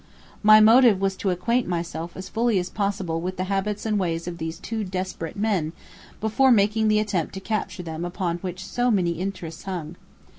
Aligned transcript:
My 0.41 0.59
motive 0.59 0.99
was 0.99 1.15
to 1.17 1.29
acquaint 1.29 1.67
myself 1.67 2.17
as 2.17 2.27
fully 2.27 2.57
as 2.57 2.71
possible 2.71 3.21
with 3.21 3.37
the 3.37 3.43
habits 3.43 3.85
and 3.85 3.99
ways 3.99 4.27
of 4.27 4.39
these 4.39 4.57
two 4.57 4.83
desperate 4.83 5.37
men, 5.37 5.73
before 6.19 6.51
making 6.51 6.87
the 6.87 6.97
attempt 6.97 7.35
to 7.35 7.39
capture 7.39 7.83
them 7.83 8.03
upon 8.03 8.37
which 8.39 8.65
so 8.65 8.89
many 8.89 9.11
interests 9.11 9.65
hung. 9.65 9.95